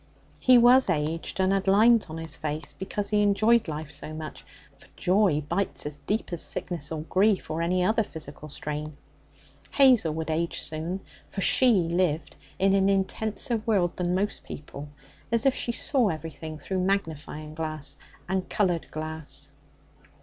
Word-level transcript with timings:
He 0.39 0.57
was 0.57 0.89
aged 0.89 1.39
and 1.39 1.53
had 1.53 1.67
lines 1.67 2.07
on 2.09 2.17
his 2.17 2.35
face 2.35 2.73
because 2.73 3.11
he 3.11 3.21
enjoyed 3.21 3.67
life 3.67 3.91
so 3.91 4.15
much, 4.15 4.43
for 4.75 4.87
joy 4.95 5.41
bites 5.41 5.85
as 5.85 5.99
deep 5.99 6.33
as 6.33 6.41
sickness 6.41 6.91
or 6.91 7.01
grief 7.03 7.51
or 7.51 7.61
any 7.61 7.83
other 7.83 8.01
physical 8.01 8.49
strain. 8.49 8.97
Hazel 9.69 10.11
would 10.15 10.31
age 10.31 10.59
soon, 10.61 11.01
for 11.29 11.41
she 11.41 11.87
lived 11.87 12.35
in 12.57 12.73
an 12.73 12.89
intenser 12.89 13.57
world 13.57 13.95
than 13.95 14.15
most 14.15 14.43
people, 14.43 14.89
as 15.31 15.45
if 15.45 15.53
she 15.53 15.71
saw 15.71 16.09
everything 16.09 16.57
through 16.57 16.79
magnifying 16.79 17.53
glass 17.53 17.95
and 18.27 18.49
coloured 18.49 18.89
glass. 18.89 19.49